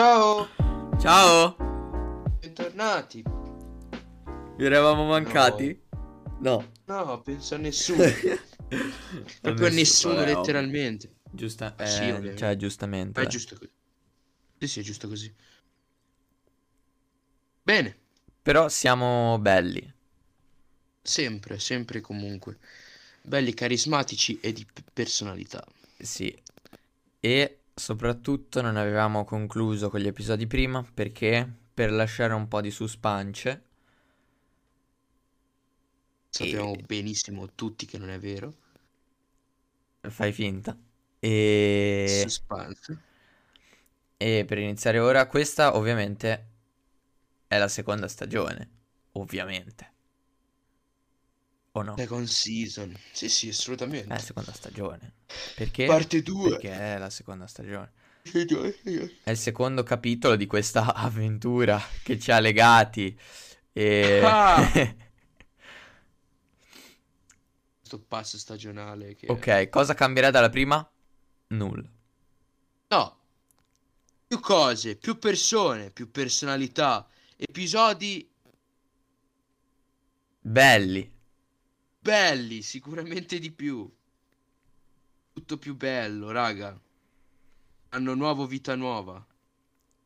[0.00, 0.48] Ciao,
[0.98, 1.56] Ciao!
[2.40, 3.22] bentornati.
[4.56, 5.78] Vi eravamo mancati?
[6.38, 6.72] No.
[6.86, 8.02] No, penso a nessuno.
[9.42, 11.16] Proprio a nessuno, vabbè, letteralmente.
[11.30, 12.36] Giusta, Ah, sì, eh, ovviamente.
[12.38, 13.20] cioè, giustamente.
[13.20, 13.70] Ma è giusto così.
[14.60, 15.34] Sì, sì, è giusto così.
[17.62, 17.98] Bene,
[18.42, 19.92] Però siamo belli.
[21.02, 22.56] sempre, sempre e comunque.
[23.20, 25.62] Belli, carismatici e di personalità.
[25.98, 26.34] Sì.
[27.20, 32.70] E soprattutto non avevamo concluso con gli episodi prima perché per lasciare un po' di
[32.70, 33.64] suspense.
[36.28, 38.54] Sappiamo E- benissimo tutti che non è vero.
[40.08, 40.76] Fai finta.
[41.20, 42.24] E...
[42.24, 42.98] Suspense.
[44.16, 46.46] e per iniziare ora, questa ovviamente
[47.48, 48.70] è la seconda stagione.
[49.12, 49.92] Ovviamente.
[51.72, 51.94] O no?
[51.96, 52.96] Second season.
[53.12, 54.08] Sì, sì, È assolutamente.
[54.08, 55.12] la seconda stagione.
[55.54, 55.86] Perché?
[55.86, 56.50] Parte 2.
[56.50, 57.92] Perché è la seconda stagione.
[58.22, 63.18] È il secondo capitolo di questa avventura che ci ha legati.
[63.72, 64.20] E...
[64.22, 64.70] Ah!
[67.80, 69.26] Questo passo stagionale che...
[69.28, 70.88] ok, cosa cambierà dalla prima?
[71.48, 71.88] Nulla.
[72.88, 73.18] No.
[74.28, 77.08] Più cose, più persone, più personalità.
[77.36, 78.28] Episodi
[80.40, 81.18] Belli.
[82.00, 83.88] Belli, sicuramente di più.
[85.32, 86.78] Tutto più bello, raga.
[87.90, 89.24] Anno nuovo, vita nuova.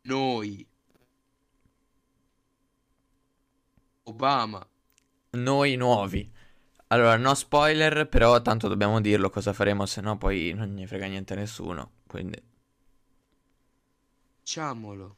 [0.02, 0.66] Noi.
[4.04, 4.66] Obama.
[5.30, 6.30] Noi nuovi.
[6.88, 11.06] Allora, no spoiler, però tanto dobbiamo dirlo cosa faremo, se no poi non ne frega
[11.06, 11.92] niente a nessuno.
[12.06, 12.40] Quindi...
[14.40, 15.16] Diciamolo.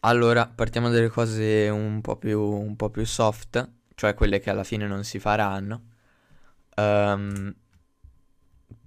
[0.00, 4.64] Allora, partiamo dalle cose un po' più, un po' più soft, cioè quelle che alla
[4.64, 5.82] fine non si faranno.
[6.76, 7.54] Ehm,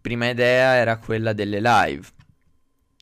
[0.02, 2.08] prima idea era quella delle live,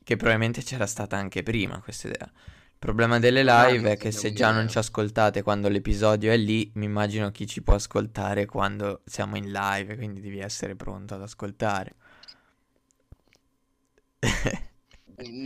[0.03, 2.25] che probabilmente c'era stata anche prima questa idea.
[2.25, 6.31] Il problema delle Ah, live non è che se già non ci ascoltate quando l'episodio
[6.31, 10.75] è lì, mi immagino chi ci può ascoltare quando siamo in live, quindi devi essere
[10.75, 11.95] pronto ad ascoltare.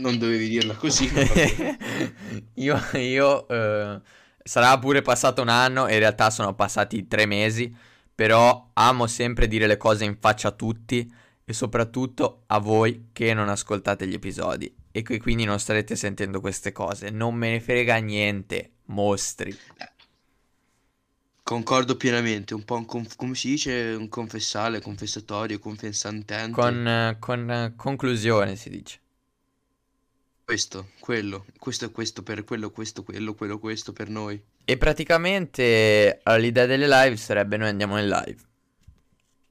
[0.02, 1.08] Non dovevi dirla così.
[2.54, 4.00] Io, io eh,
[4.44, 7.74] sarà pure passato un anno, in realtà sono passati tre mesi,
[8.14, 11.12] però amo sempre dire le cose in faccia a tutti
[11.44, 16.40] e soprattutto a voi che non ascoltate gli episodi e che quindi non starete sentendo
[16.40, 17.10] queste cose.
[17.10, 19.56] Non me ne frega niente, mostri.
[21.42, 22.54] Concordo pienamente.
[22.54, 23.94] Un po' un conf- come si dice?
[23.98, 26.52] Un confessale, confessatorio, confessantente.
[26.52, 29.00] Con, eh, con eh, conclusione si dice.
[30.52, 34.38] Questo, quello, questo è questo per quello, questo, quello, quello, questo per noi.
[34.66, 38.36] E praticamente l'idea delle live sarebbe noi andiamo in live.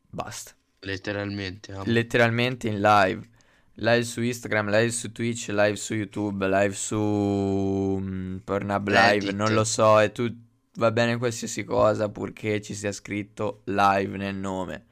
[0.08, 0.52] Basta.
[0.82, 1.72] Letteralmente.
[1.72, 1.84] amo.
[1.88, 3.28] letteralmente in live.
[3.74, 9.34] Live su Instagram, live su Twitch, live su YouTube, live su mm, Pornhub Live, Reddit.
[9.34, 10.32] non lo so, e tu
[10.76, 14.86] va bene qualsiasi cosa purché ci sia scritto live nel nome.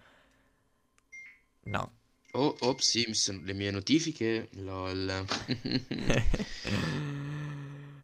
[1.66, 1.98] No.
[2.40, 5.12] Oh, ops, Simpson, le mie notifiche, lol.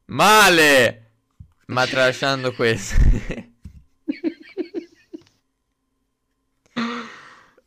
[0.07, 1.12] Male!
[1.68, 2.96] Ma tralasciando questo.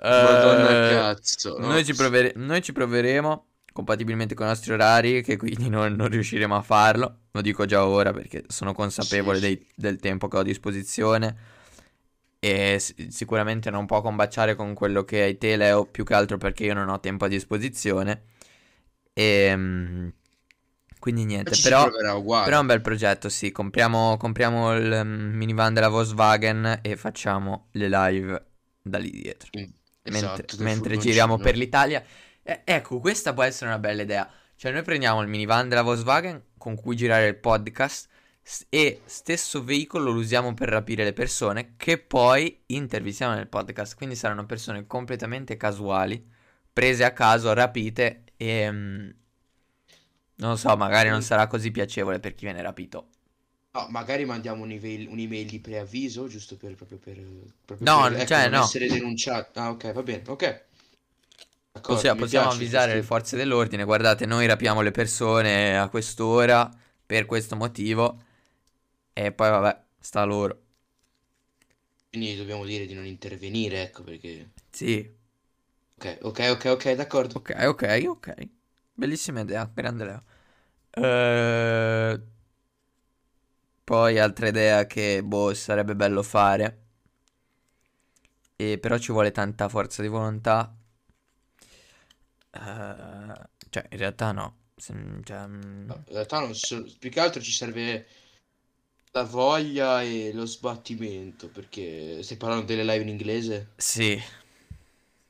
[0.01, 1.57] Madonna Eh, cazzo.
[1.59, 6.09] Noi ci, provere- noi ci proveremo compatibilmente con i nostri orari, che quindi non, non
[6.09, 7.21] riusciremo a farlo.
[7.31, 9.55] Lo dico già ora perché sono consapevole Sì, sì.
[9.55, 11.35] dei- del tempo che ho a disposizione.
[12.41, 16.65] E sicuramente non può combaciare con quello che hai te, Leo, più che altro perché
[16.65, 18.23] io non ho tempo a disposizione.
[19.13, 20.13] E
[20.99, 23.53] quindi niente, però, però è un bel progetto, sì.
[23.53, 28.47] Compriamo, compriamo il mm, minivan della Volkswagen e facciamo le live
[28.83, 29.73] da lì dietro In-
[30.05, 32.03] mentre, esatto, mentre giriamo per l'Italia.
[32.43, 34.29] Eh, ecco, questa può essere una bella idea.
[34.57, 38.09] Cioè, noi prendiamo il minivan della Volkswagen con cui girare il podcast
[38.69, 43.97] e stesso veicolo lo usiamo per rapire le persone che poi intervistiamo nel podcast.
[43.97, 46.25] Quindi saranno persone completamente casuali,
[46.73, 48.71] prese a caso, rapite e...
[48.71, 49.11] mm,
[50.37, 53.09] non so, magari non sarà così piacevole per chi viene rapito.
[53.73, 57.17] No, magari mandiamo un'email, un'email di preavviso, giusto per, proprio per,
[57.65, 58.61] proprio No, per, ecco, cioè, non no.
[58.61, 59.59] essere denunciati.
[59.59, 60.67] Ah, ok, va bene, ok.
[61.73, 66.69] D'accordo, Possiamo, avvisare le questo- forze dell'ordine, guardate, noi rapiamo le persone a quest'ora
[67.07, 68.23] per questo motivo
[69.27, 70.63] e poi vabbè, sta loro.
[72.11, 74.51] Quindi dobbiamo dire di non intervenire, ecco, perché...
[74.73, 75.17] Sì,
[75.99, 77.37] Ok, ok, ok, ok, d'accordo.
[77.37, 78.49] ok, ok, ok.
[78.95, 80.23] Bellissima idea, grande Leo.
[80.91, 82.21] Eh,
[83.83, 86.79] Poi altra idea che, boh, sarebbe bello fare,
[88.57, 90.77] e però ci vuole tanta forza di volontà.
[92.53, 93.35] Eh,
[93.71, 94.57] Cioè, in realtà no.
[94.77, 98.07] Se- cioè, mm, No, in realtà non so- più che altro ci serve
[99.13, 103.69] la voglia e lo sbattimento, perché stai parlando delle live in inglese?
[103.79, 104.21] sì,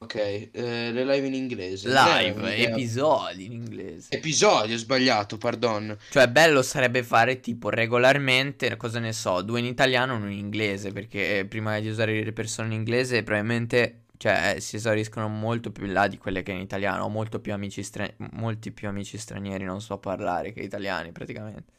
[0.01, 1.89] Ok, eh, le live in inglese.
[1.93, 4.09] live, episodi in inglese.
[4.11, 5.97] Episodio, ho sbagliato, pardon.
[6.11, 10.39] Cioè, bello sarebbe fare tipo regolarmente, cosa ne so, due in italiano e uno in
[10.39, 15.29] inglese, perché eh, prima di usare le persone in inglese probabilmente, cioè, eh, si esauriscono
[15.29, 18.73] molto più in là di quelle che in italiano, ho molto più amici stra- molti
[18.73, 21.73] più amici stranieri non so parlare che italiani praticamente.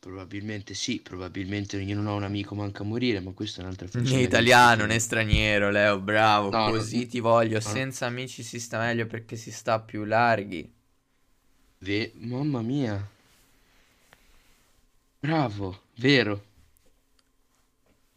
[0.00, 3.86] Probabilmente sì, probabilmente io non ho un amico manca a morire, ma questa è un'altra
[3.92, 4.22] Né funzione.
[4.22, 7.06] italiano né straniero, Leo, bravo, No, così no.
[7.06, 7.70] ti voglio, No.
[7.70, 10.68] senza amici si sta meglio perché si sta più larghi.
[11.80, 12.96] Ve- Mamma mia.
[15.22, 16.42] Bravo, vero.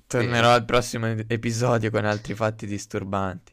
[0.08, 3.52] Tornerò al prossimo episodio con altri fatti disturbanti.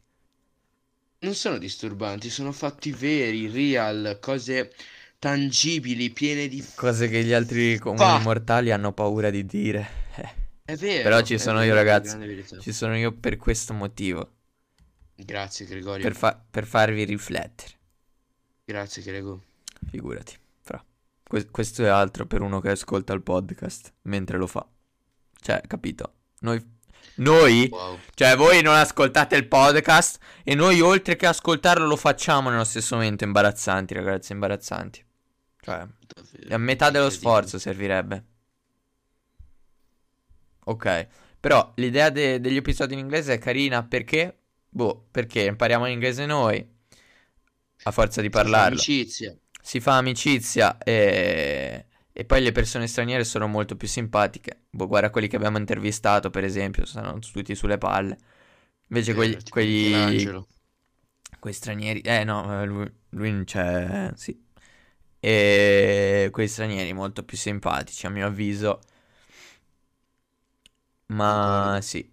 [1.21, 4.71] Non sono disturbanti, sono fatti veri, real, cose
[5.21, 6.67] tangibili, piene di...
[6.75, 9.89] Cose che gli altri comuni mortali hanno paura di dire.
[10.17, 10.29] Eh,
[10.65, 11.03] È vero.
[11.05, 12.17] Però ci sono vero, io, ragazzi.
[12.61, 14.33] Ci sono io per questo motivo.
[15.15, 17.73] Grazie Gregorio, Per, fa- per farvi riflettere.
[18.65, 19.43] grazie Grego.
[19.91, 20.35] Figurati.
[20.63, 20.83] Fra.
[21.23, 24.67] Que- questo è altro per uno che ascolta il podcast mentre lo fa.
[25.39, 26.15] Cioè, capito?
[26.41, 26.59] Noi,
[27.17, 32.49] noi, Wow, cioè voi non ascoltate il podcast e noi oltre che ascoltarlo lo facciamo
[32.49, 33.25] nello stesso momento.
[33.25, 35.05] Imbarazzanti, ragazzi, imbarazzanti.
[35.61, 35.87] Cioè,
[36.49, 37.11] a metà dello incredibile.
[37.11, 38.25] sforzo servirebbe.
[40.65, 41.09] Ok,
[41.41, 44.39] però l'idea de- degli episodi in inglese è carina perché?
[44.69, 46.65] Boh, perché impariamo l'inglese noi
[47.83, 48.75] a forza di Si fa parlarlo.
[48.75, 49.37] Amicizia.
[49.63, 51.87] Si fa amicizia e...
[52.13, 54.65] e poi le persone straniere sono molto più simpatiche.
[54.71, 58.19] Boh, guarda quelli che abbiamo intervistato, per esempio, stanno tutti sulle palle.
[58.89, 60.49] Invece tipo quegli, Michelangelo.
[61.39, 64.49] quei stranieri, eh no, eh, lui, lui non c'è, sì.
[65.21, 68.81] E quei stranieri molto più simpatici, a mio avviso.
[71.07, 72.09] Ma sì,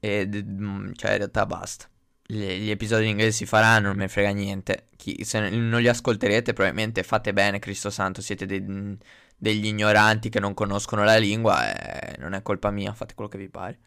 [0.00, 1.88] e, mm, cioè in realtà basta.
[2.26, 4.88] Gli, gli episodi in inglese si faranno, non me frega niente.
[4.96, 8.98] Chi- se non li ascolterete, probabilmente fate bene, Cristo Santo, siete dei-
[9.36, 13.38] degli ignoranti che non conoscono la lingua e non è colpa mia, fate quello che
[13.38, 13.78] vi pare.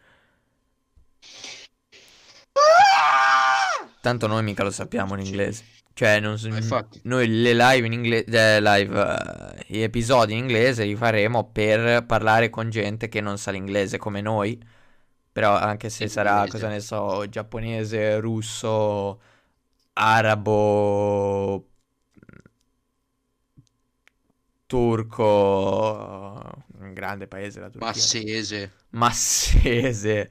[4.01, 5.63] Tanto noi mica lo sappiamo in inglese.
[5.93, 6.99] Cioè, non infatti.
[7.03, 12.49] noi le live in inglese, live, eh, gli episodi in inglese li faremo per parlare
[12.49, 14.59] con gente che non sa l'inglese come noi.
[15.31, 16.51] Però anche se In sarà, inglese.
[16.51, 19.21] cosa ne so, giapponese, russo,
[19.93, 21.67] arabo,
[24.65, 27.87] turco, un grande paese la Turchia.
[27.87, 28.71] Massese.
[28.91, 30.29] Massese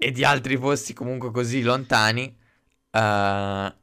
[0.00, 2.36] e di altri posti comunque così lontani,
[2.90, 3.74] eh,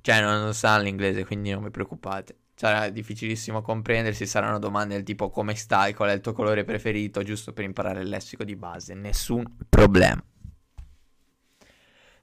[0.00, 2.38] cioè non, non sanno l'inglese, quindi non vi preoccupate.
[2.54, 7.22] Sarà difficilissimo comprendersi, saranno domande del tipo come stai, qual è il tuo colore preferito,
[7.22, 10.24] giusto per imparare il lessico di base, nessun problema.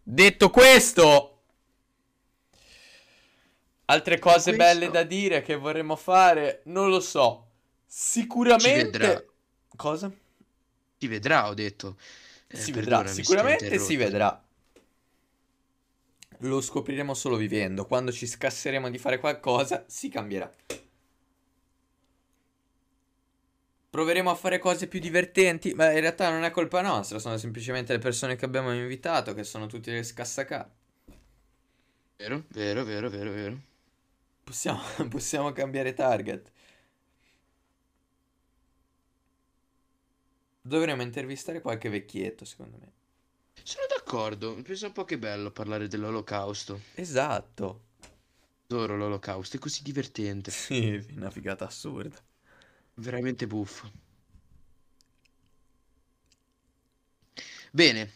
[0.01, 1.43] Detto questo,
[3.85, 7.47] altre cose belle da dire che vorremmo fare, non lo so.
[7.85, 9.27] Sicuramente...
[9.75, 10.11] Cosa?
[10.97, 11.97] Si vedrà, ho detto.
[12.47, 14.42] Eh, si vedrà, sicuramente si vedrà.
[16.43, 17.85] Lo scopriremo solo vivendo.
[17.85, 20.51] Quando ci scasseremo di fare qualcosa, si cambierà.
[23.89, 27.93] Proveremo a fare cose più divertenti, ma in realtà non è colpa nostra, sono semplicemente
[27.93, 30.69] le persone che abbiamo invitato che sono tutte le scassacà.
[32.17, 33.61] Vero, vero, vero, vero, vero.
[34.43, 36.51] Possiamo, possiamo cambiare target.
[40.61, 42.91] Dovremmo intervistare qualche vecchietto, secondo me.
[43.61, 46.79] Sono d'accordo, penso un po' che bello parlare dell'olocausto.
[46.95, 47.81] Esatto.
[48.69, 52.15] Adoro l'olocausto, è così divertente, Sì, una figata assurda.
[52.95, 53.91] veramente buffo.
[57.71, 58.11] Bene,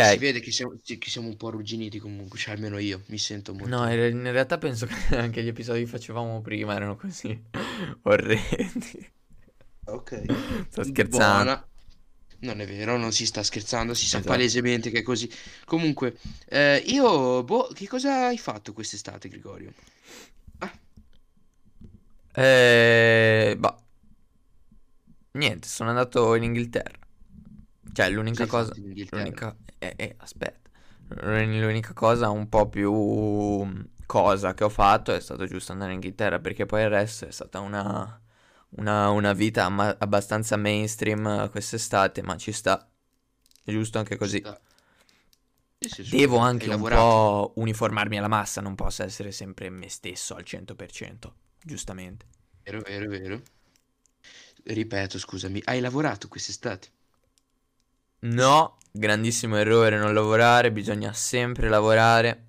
[0.00, 0.18] si Ok.
[0.18, 3.76] vede che siamo, che siamo un po' arrugginiti comunque, cioè almeno io mi sento molto...
[3.76, 7.40] No, in realtà penso che anche gli episodi che facevamo prima erano così
[8.02, 9.12] orrendi.
[9.86, 10.12] Ok.
[10.68, 11.54] Sto scherzando.
[11.54, 11.66] Buona.
[12.44, 14.32] Non è vero, non si sta scherzando, si sa Esatto.
[14.32, 15.28] palesemente che è così.
[15.64, 19.72] Comunque, eh, io, boh, che cosa hai fatto quest'estate, Gregorio?
[22.36, 23.76] Eh, bah.
[25.32, 26.98] Niente, sono andato in Inghilterra.
[27.92, 28.72] Cioè, l'unica Cosa hai cosa...
[28.74, 29.06] in?
[29.10, 29.56] L'unica...
[29.78, 30.70] Eh, eh, aspetta.
[31.22, 35.96] L'unica cosa un po' più mm, cosa che ho fatto è stato giusto andare in
[35.96, 38.20] Inghilterra perché poi il resto è stata una,
[38.76, 42.88] una, una vita amma- abbastanza mainstream eh, quest'estate, ma ci sta.
[43.64, 44.44] È giusto anche così.
[44.44, 44.60] Sta-
[45.78, 50.34] Sì, sì, Devo anche un po' uniformarmi alla massa, non posso essere sempre me stesso
[50.34, 52.26] al 100%, giustamente.
[52.64, 53.42] Vero, vero, vero.
[54.64, 56.88] Ripeto, scusami, hai lavorato quest'estate?
[58.26, 62.48] No, grandissimo errore non lavorare, bisogna sempre lavorare.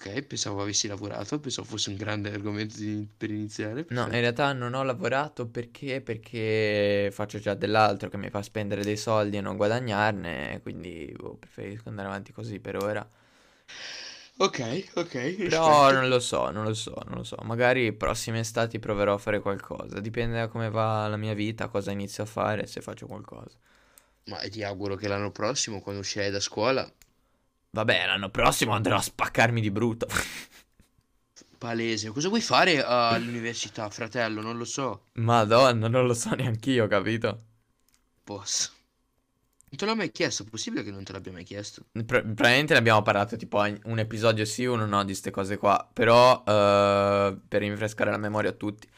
[0.00, 3.84] Ok, pensavo avessi lavorato, pensavo fosse un grande argomento di- per iniziare.
[3.92, 4.20] No, in Perfetto.
[4.20, 6.00] realtà non ho lavorato perché?
[6.00, 11.34] Perché faccio già dell'altro che mi fa spendere dei soldi e non guadagnarne, quindi boh,
[11.36, 13.06] preferisco andare avanti così per ora.
[14.38, 14.58] Ok,
[14.96, 15.92] ok, Però rispetto.
[15.92, 17.36] non lo so, non lo so, non lo so.
[17.42, 20.00] Magari prossime estati proverò a fare qualcosa.
[20.00, 23.58] Dipende da come va la mia vita, cosa inizio a fare, se faccio qualcosa.
[24.30, 26.90] Ma ti auguro che l'anno prossimo, quando uscirai da scuola,
[27.72, 30.06] Vabbè, l'anno prossimo andrò a spaccarmi di brutto.
[31.60, 32.10] palese.
[32.10, 34.40] Cosa vuoi fare all'università, fratello?
[34.40, 35.02] Non lo so.
[35.18, 37.44] Madonna, non lo so neanch'io, capito?
[38.24, 38.70] Posso.
[39.68, 41.84] Non te l'ho mai chiesto, è possibile che non te l'abbia mai chiesto?
[41.92, 45.88] Pro- probabilmente ne abbiamo parlato tipo un episodio sì, uno no di queste cose qua.
[45.92, 48.88] Però eh, per rinfrescare la memoria a tutti.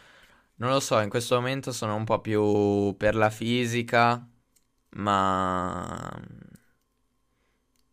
[0.56, 4.26] Non lo so, in questo momento sono un po' più per la fisica,
[4.90, 6.10] ma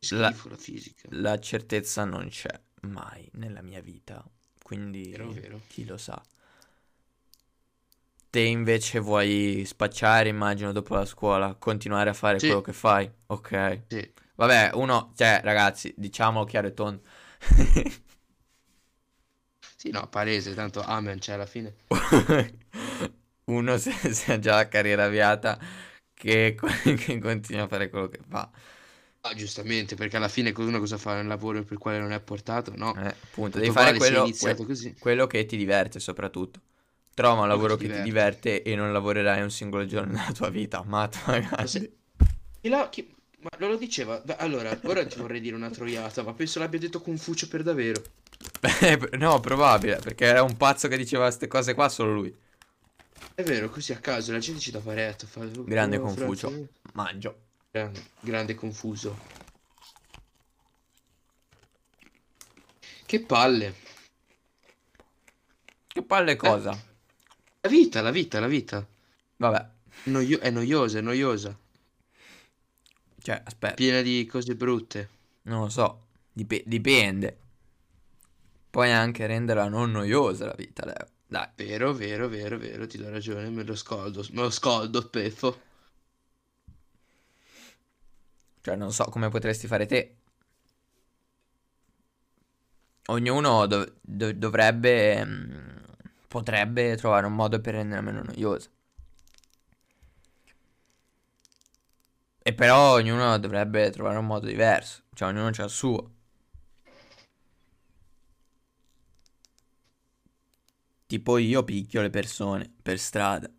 [0.10, 1.10] la, Schifo la fisica.
[1.10, 2.50] la certezza non c'è
[2.82, 4.24] mai nella mia vita.
[4.62, 5.62] Quindi Vero, vero.
[5.68, 6.22] chi lo sa.
[8.32, 13.12] Te invece vuoi spacciare, immagino, dopo la scuola, continuare a fare quello Sì, che fai?
[13.28, 13.82] Ok.
[13.90, 14.14] sì.
[14.36, 17.02] Vabbè, uno, cioè, ragazzi, diciamolo chiaro e tondo.
[19.78, 21.74] Sì, no, palese, tanto amen c'è alla fine.
[23.46, 25.58] Uno se, se ha già la carriera avviata
[26.14, 26.56] che,
[26.98, 28.50] che continua a fare quello che fa.
[29.22, 31.20] Ah, giustamente, perché alla fine uno cosa fa?
[31.20, 32.72] Un lavoro per il quale non è portato?
[32.76, 32.96] No.
[32.96, 34.96] Eh, appunto, devi fare quello, que- così.
[34.98, 36.62] quello che ti diverte soprattutto.
[37.14, 38.64] Trova un lavoro ti che ti diverte.
[38.64, 41.92] e non lavorerai un singolo giorno nella tua vita, Mahatma Ma se...
[42.62, 44.22] Chi la- chi- Ma non lo diceva?
[44.24, 48.02] Beh, Allora, ora ti vorrei dire una troiata, ma penso l'abbia detto Confucio per davvero.
[48.62, 52.34] Beh, no, probabile, perché era un pazzo che diceva queste cose qua, solo lui.
[53.36, 55.46] È vero, così a caso, la gente ci dà paretto, fa...
[55.46, 56.48] Grande Oh, Confucio.
[56.50, 57.48] frate, Mangio.
[57.72, 59.16] Grande, grande confuso.
[63.06, 63.76] Che palle.
[65.88, 66.72] Che palle Eh, cosa?
[67.62, 68.88] la vita, la vita, la vita.
[69.38, 69.70] Vabbè,
[70.04, 71.58] Noio- è noiosa, è noiosa.
[73.22, 75.10] cioè, aspetta, Piena di cose brutte.
[75.44, 77.38] non lo so, Dip- dipende.
[78.72, 81.08] Puoi anche renderla non noiosa la vita, Leo.
[81.28, 81.48] Dai.
[81.56, 85.62] Vero, vero, vero, vero, ti do ragione, me lo scoldo, me lo scoldo, Peffo.
[88.62, 90.16] Cioè, non so come potresti fare te.
[93.08, 95.78] Ognuno dov- dov- dovrebbe, mm,
[96.28, 98.70] potrebbe trovare un modo per renderla meno noiosa.
[102.44, 105.04] E però ognuno dovrebbe trovare un modo diverso.
[105.14, 106.12] Cioè, ognuno c'ha il suo.
[111.08, 113.52] Tipo io picchio le persone per strada.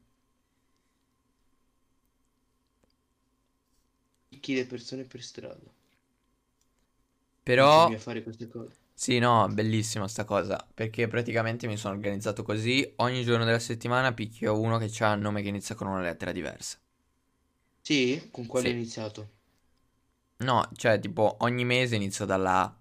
[4.41, 5.73] Chi le persone per strada.
[7.45, 8.77] Però, Continui a fare queste cose.
[8.95, 10.65] sì, no, bellissima sta cosa.
[10.75, 12.93] Perché praticamente mi sono organizzato così.
[12.99, 16.33] Ogni giorno della settimana picchio uno che ha il nome che inizia con una lettera
[16.33, 16.79] diversa.
[17.83, 18.29] Sì?
[18.31, 18.77] Con quale hai Sì.
[18.77, 19.29] iniziato?
[20.39, 22.79] No, cioè, tipo, ogni mese inizio dalla A.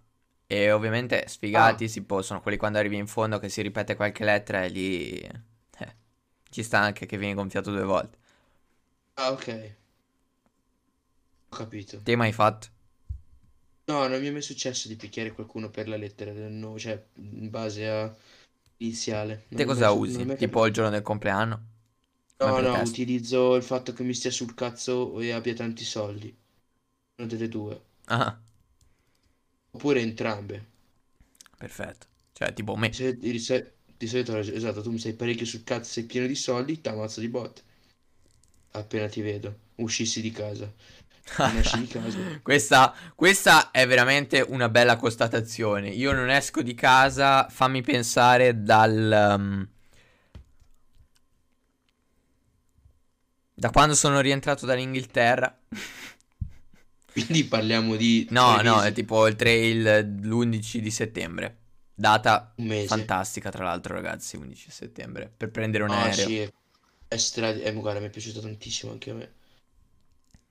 [0.48, 4.24] E ovviamente sfigati Ah, si possono, quelli quando arrivi in fondo che si ripete qualche
[4.24, 5.10] lettera e lì...
[5.20, 5.96] eh,
[6.50, 8.18] ci sta anche che vieni gonfiato due volte.
[9.18, 9.48] ah, ok.
[11.52, 12.02] Ho capito.
[12.04, 12.68] Te mai fatto?
[13.88, 17.04] No, non mi è mai successo di picchiare qualcuno per la lettera del nome, cioè
[17.16, 18.16] in base a
[18.78, 19.46] iniziale.
[19.50, 20.26] Non Te mai, cosa è usi?
[20.26, 21.64] mai Tipo il giorno del compleanno?
[22.42, 22.82] No, no, pretesto?
[22.82, 26.36] utilizzo il fatto che mi stia sul cazzo e abbia tanti soldi.
[27.18, 27.82] Una delle due.
[28.08, 28.40] Ah,
[29.72, 30.64] Oppure entrambe.
[31.58, 32.08] perfetto.
[32.34, 32.90] Cioè, tipo me.
[32.90, 36.28] Di solito, di se- di solito, esatto, tu mi sei parecchio sul cazzo, sei pieno
[36.28, 37.62] di soldi, t'ammazzo di botte.
[38.72, 39.54] Appena ti vedo.
[39.76, 40.74] Uscissi di casa.
[41.34, 42.20] Casa.
[42.42, 45.90] Questa, questa è veramente una bella constatazione.
[45.90, 49.36] Io non esco di casa, fammi pensare dal...
[49.40, 49.68] um,
[53.54, 55.56] da quando sono rientrato dall'Inghilterra.
[57.12, 61.58] Quindi parliamo di No, no, è tipo il 3, il- l'11 di settembre.
[61.94, 62.54] Data
[62.86, 65.32] fantastica, tra l'altro, ragazzi, 11 settembre.
[65.36, 66.26] Per prendere un Ah, aereo.
[66.26, 66.50] sì, è,
[67.08, 67.50] è stra...
[67.50, 69.34] eh, guarda, mi è piaciuto tantissimo anche a me.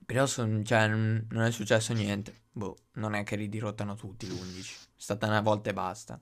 [0.09, 2.45] Però son- cioè, non, è successo niente.
[2.51, 4.73] Boh, non è che ridirottano tutti l'11.
[4.95, 6.19] È stata una volta e basta.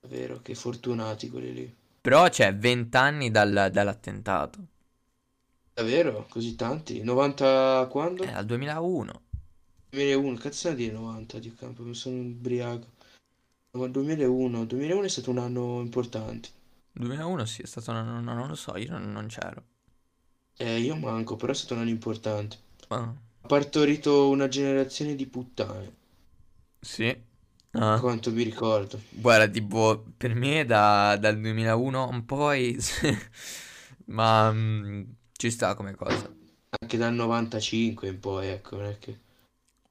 [0.00, 1.76] Davvero, che fortunati quelli lì.
[2.00, 4.58] Però c'è 20 anni dal- dall'attentato.
[5.74, 6.24] Davvero?
[6.30, 7.02] Così tanti?
[7.02, 8.24] 90 È quando?
[8.24, 9.22] dal 2001.
[9.90, 12.86] 2001, cazzo di 90 di campo, mi sono ubriaco.
[13.72, 16.48] No, 2001, 2001 è stato un anno importante.
[16.92, 19.64] 2001 sì, è stato un anno, no, non lo so, io non, non c'ero.
[20.58, 22.58] Eh, io manco, però è stato un anno importante.
[22.90, 25.94] Ah, Ha partorito una generazione di puttane,
[26.80, 27.16] sì.
[27.72, 28.00] Ah.
[28.00, 29.00] quanto mi ricordo.
[29.10, 32.76] Guarda, tipo, per me da- dal 2001 in poi,
[34.06, 36.28] ma mm, ci sta come cosa.
[36.80, 39.18] Anche dal 95 in poi, ecco, non è che...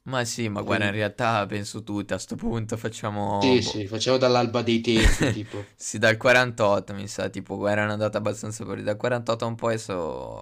[0.08, 3.88] Ma sì, ma guarda, in realtà penso tutti a sto punto facciamo, Sì, boh, sì,
[3.88, 5.72] facciamo dall'alba dei tempi, tipo.
[5.76, 9.56] sì, dal 48 mi sa, tipo, guarda, è una data abbastanza fuori, dal 48 in
[9.56, 10.42] poi so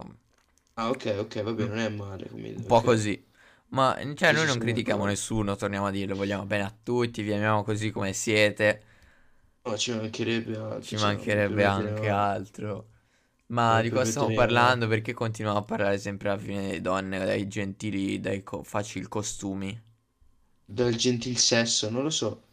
[0.77, 2.55] Ah, ok, ok, vabbè, un non è male come...
[2.55, 3.23] un po' Ok, così.
[3.69, 5.05] Ma, cioè, sì, noi sì, non critichiamo d'accordo.
[5.05, 8.83] nessuno, torniamo a dirlo, vogliamo bene a tutti, vi amiamo così come siete,
[9.65, 12.89] No, ci mancherebbe altro, ci cioè, mancherebbe anche altro.
[13.47, 14.87] Ma di cosa stiamo parlando?
[14.87, 19.81] Perché continuiamo a parlare sempre alla fine delle donne, dai gentili, dai co- facili costumi?
[20.67, 22.43] Dal gentil sesso, non lo so.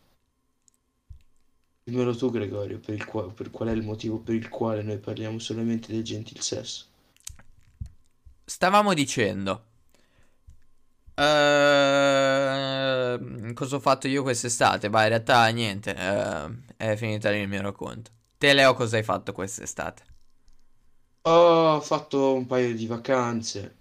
[1.84, 4.98] Dimmelo tu, Gregorio, per il qua- per qual è il motivo per il quale noi
[4.98, 6.86] parliamo solamente del gentil sesso.
[8.44, 9.64] Stavamo dicendo,
[11.14, 12.42] ehm,
[13.54, 14.88] cosa ho fatto io quest'estate?
[14.90, 18.10] Bah, in realtà niente, eh, è finita lì il mio racconto.
[18.38, 20.02] Te, Leo, cosa hai fatto quest'estate?
[21.24, 23.76] Ho fatto un paio di vacanze,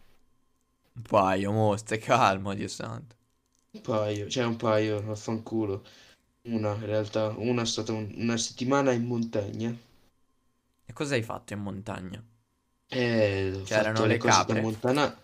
[0.96, 3.16] Un paio, mo, stai calmo, Dio santo.
[3.74, 5.84] un paio, cioè un paio, vaffanculo.
[6.44, 9.76] Una, in realtà, una è stata un- una settimana in montagna.
[10.90, 12.24] E cosa hai fatto in montagna?
[12.90, 14.64] E ho C'erano fatto le le cose da capre?
[14.66, 15.18] montana-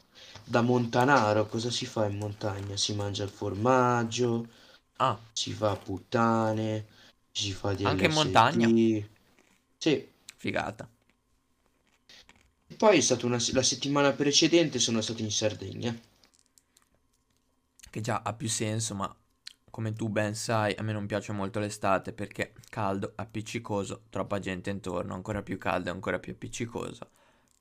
[0.44, 1.46] da montanaro.
[1.48, 2.76] Cosa si fa in montagna?
[2.78, 4.48] Si mangia il formaggio,
[5.00, 6.88] Ah, si fa puttane,
[7.32, 8.72] si fa anche in montagna?
[8.72, 9.10] DLSD.
[9.78, 10.10] Sì.
[10.38, 10.90] Figata.
[12.76, 15.94] Poi è stata una, la settimana precedente sono stato in Sardegna.
[17.90, 19.14] Che già ha più senso, ma
[19.72, 24.70] come tu ben sai, a me non piace molto l'estate perché caldo, appiccicoso, troppa gente
[24.70, 27.10] intorno, ancora più caldo e ancora più appiccicoso.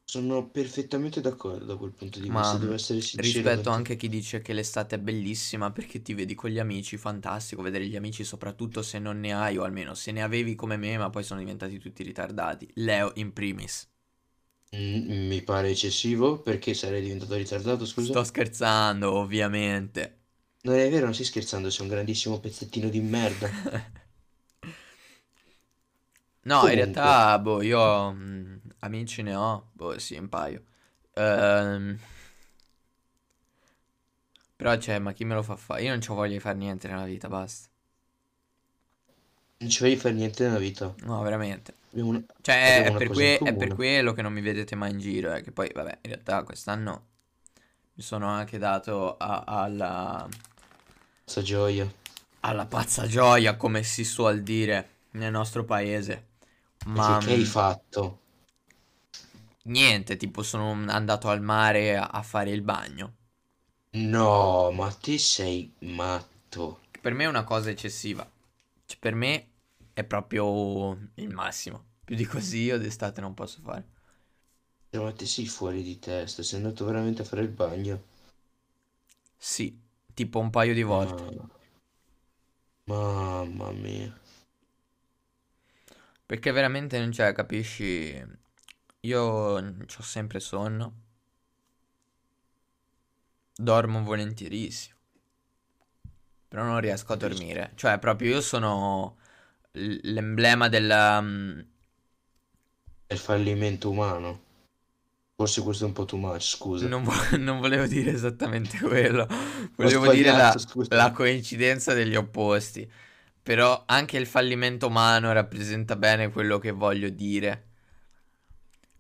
[0.05, 3.97] Sono perfettamente d'accordo da quel punto di Ma vista, devo essere sincero rispetto anche a
[3.97, 7.97] chi dice che l'estate è bellissima perché ti vedi con gli amici, fantastico vedere gli
[7.97, 11.25] amici, soprattutto se non ne hai, o almeno se ne avevi come me, ma poi
[11.25, 12.71] sono diventati tutti ritardati.
[12.75, 13.89] Leo in primis.
[14.77, 18.15] Mm, mi pare eccessivo perché sarei diventato ritardato, scusa?
[18.15, 20.21] Sto scherzando, ovviamente.
[20.65, 23.49] Non è vero, non stai scherzando, sei un grandissimo pezzettino di merda.
[26.45, 30.65] No, in Comunque, realtà, boh, io mh, amici ne ho, boh, sì, un paio.
[31.15, 31.99] Ehm,
[34.57, 35.83] però, cioè, ma chi me lo fa fare?
[35.85, 37.69] Io non c'ho voglia di fare niente nella vita, basta.
[39.59, 40.95] Non ci vai fare niente nella vita.
[41.03, 41.75] No, veramente.
[41.91, 44.99] Abbiamo una, Cioè, è, per que- è per quello che non mi vedete mai in
[44.99, 47.07] giro, eh, che poi, vabbè, in realtà quest'anno
[47.95, 50.29] mi sono anche dato a- alla,
[51.25, 51.93] Questa gioia.
[52.41, 56.29] alla pazza gioia, come si suol dire nel nostro paese.
[56.97, 58.19] Ma che, hai fatto?
[59.65, 63.15] niente, tipo sono andato al mare a a fare il bagno.
[64.13, 66.65] No, ma te sei matto.
[67.01, 68.31] Per me è una cosa eccessiva.
[68.87, 69.51] Cioè, per me
[69.93, 71.85] è proprio il massimo.
[72.05, 73.87] Più di così io d'estate non posso fare.
[74.91, 78.05] Cioè, Ma te sei fuori di testa, sei andato veramente a fare il bagno.
[79.37, 79.79] Sì,
[80.15, 81.23] tipo un paio di volte.
[81.25, 81.55] Ma...
[82.85, 84.17] Mamma mia.
[86.25, 88.25] Perché veramente non c'è, capisci?
[89.01, 90.95] Io ho sempre sonno.
[93.55, 94.96] Dormo volentierissimo.
[96.49, 97.73] Però non riesco a dormire.
[97.75, 99.17] Cioè, proprio io sono
[99.73, 101.23] l'emblema della...
[103.07, 104.45] È il fallimento umano.
[105.37, 106.89] Forse questo è un po' too much, scusa.
[106.89, 109.27] Non, vo- non volevo dire esattamente quello.
[109.77, 110.55] Volevo dire la,
[110.89, 112.91] la coincidenza degli opposti.
[113.43, 117.65] Però anche il fallimento umano rappresenta bene quello che voglio dire.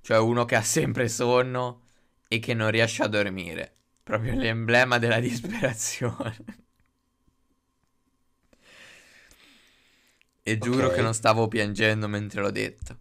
[0.03, 1.85] Cioè uno che ha sempre sonno
[2.29, 3.75] e che non riesce a dormire.
[4.03, 6.37] Proprio l'emblema della disperazione.
[10.47, 12.97] E giuro che non stavo piangendo mentre l'ho detto.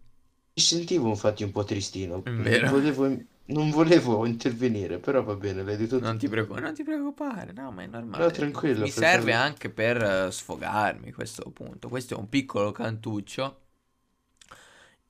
[0.54, 2.24] Mi sentivo infatti un po' tristino.
[2.24, 2.68] È Non vero?
[2.68, 3.06] volevo,
[3.46, 7.70] non volevo intervenire, però va bene, l'hai detto Non ti preoccu- non ti preoccupare, no,
[7.70, 7.86] ma è
[8.18, 8.32] No, normale.
[8.32, 9.34] tranquillo, Mi serve fratello.
[9.34, 11.88] anche per eh, sfogarmi questo punto.
[11.88, 13.60] Questo è un piccolo cantuccio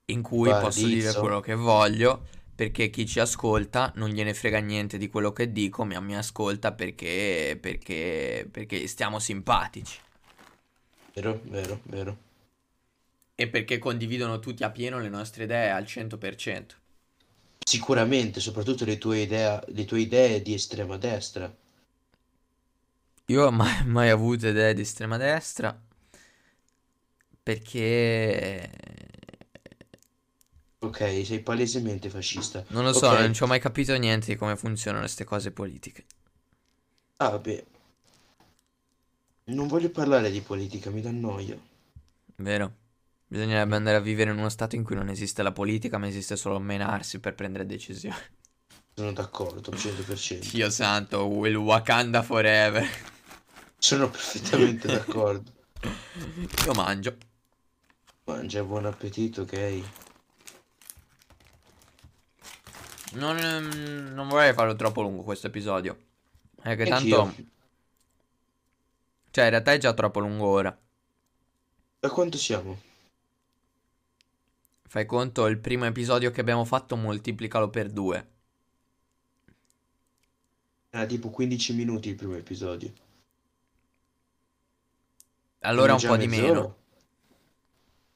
[0.07, 4.99] in cui posso dire quello che voglio, perché chi ci ascolta non gliene frega niente
[4.99, 9.99] di quello che dico, ma mi ascolta perché, perché, perché stiamo simpatici
[11.16, 12.16] Vero, vero, vero.
[13.37, 16.75] E perché condividono tutti a pieno le nostre idee al 100%.
[17.66, 21.55] Sicuramente, soprattutto le tue idee, le tue idee di estrema destra.
[23.33, 25.81] Io ho mai, mai avuto idee di estrema destra
[27.42, 28.70] perché
[30.79, 32.64] Ok, sei palesemente fascista.
[32.68, 33.12] non lo so, Ok.
[33.16, 36.07] non ci ho mai capito niente di come funzionano queste cose politiche.
[37.18, 37.64] Ah, vabbè.
[39.46, 41.59] Non voglio parlare di politica, mi dà noia.
[42.38, 42.75] Vero?
[43.28, 46.36] Bisognerebbe andare a vivere in uno stato in cui non esiste la politica, ma esiste
[46.36, 48.14] solo menarsi per prendere decisioni.
[48.94, 50.50] Sono d'accordo, 100%.
[50.52, 52.86] Dio santo, will Wakanda forever.
[53.78, 55.52] Sono perfettamente d'accordo.
[56.64, 57.16] Io mangio.
[58.24, 59.82] Mangia, buon appetito, ok?
[63.12, 65.96] Non, ehm, non vorrei farlo troppo lungo questo episodio.
[66.62, 67.20] È che tanto...
[67.22, 67.44] Anch'io.
[69.30, 70.76] Cioè, in realtà è già troppo lungo ora.
[72.00, 72.94] Da quanto siamo?
[74.88, 78.27] Fai conto, il primo episodio che abbiamo fatto moltiplicalo per due.
[80.90, 82.92] Era tipo 15 minuti il primo episodio.
[85.66, 86.66] Allora un Quindi po' già di mezz'ora?
[86.66, 86.77] meno.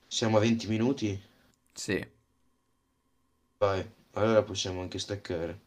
[0.08, 1.18] Siamo a 20 minuti?
[1.74, 2.04] Sì.
[3.58, 5.60] Vai, allora possiamo anche staccare.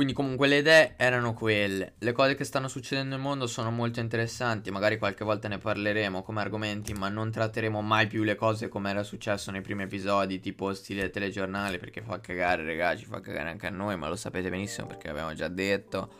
[0.00, 1.92] Quindi comunque le idee erano quelle.
[1.98, 6.22] Le cose che stanno succedendo nel mondo sono molto interessanti, magari qualche volta ne parleremo
[6.22, 10.40] come argomenti, ma non tratteremo mai più le cose come era successo nei primi episodi,
[10.40, 14.48] tipo stile telegiornale, perché fa cagare, ragazzi, fa cagare anche a noi, ma lo sapete
[14.48, 16.10] benissimo perché l'abbiamo già detto.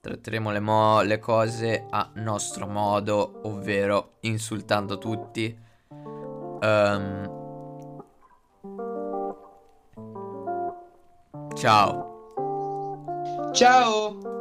[0.00, 5.56] Tratteremo le, mo- le cose a nostro modo, ovvero insultando tutti.
[6.60, 7.36] Ehm,
[11.54, 12.17] Ciao.
[13.52, 14.37] Ciao!